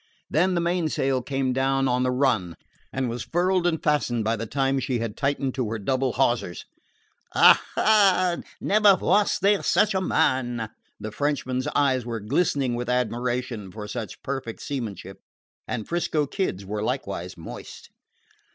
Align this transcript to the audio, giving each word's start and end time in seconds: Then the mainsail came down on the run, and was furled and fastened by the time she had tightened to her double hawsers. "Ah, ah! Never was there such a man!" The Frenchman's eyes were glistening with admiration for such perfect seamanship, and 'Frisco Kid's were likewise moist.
Then 0.31 0.55
the 0.55 0.61
mainsail 0.61 1.21
came 1.21 1.53
down 1.53 1.87
on 1.87 2.01
the 2.01 2.09
run, 2.09 2.55
and 2.91 3.07
was 3.07 3.21
furled 3.21 3.67
and 3.67 3.83
fastened 3.83 4.23
by 4.23 4.35
the 4.35 4.47
time 4.47 4.79
she 4.79 4.97
had 4.97 5.15
tightened 5.15 5.53
to 5.53 5.69
her 5.69 5.77
double 5.77 6.13
hawsers. 6.13 6.65
"Ah, 7.35 7.61
ah! 7.77 8.37
Never 8.59 8.95
was 8.95 9.37
there 9.37 9.61
such 9.61 9.93
a 9.93 10.01
man!" 10.01 10.71
The 10.99 11.11
Frenchman's 11.11 11.67
eyes 11.75 12.03
were 12.03 12.19
glistening 12.19 12.73
with 12.73 12.89
admiration 12.89 13.71
for 13.71 13.87
such 13.87 14.23
perfect 14.23 14.59
seamanship, 14.63 15.21
and 15.67 15.87
'Frisco 15.87 16.25
Kid's 16.25 16.65
were 16.65 16.81
likewise 16.81 17.37
moist. 17.37 17.91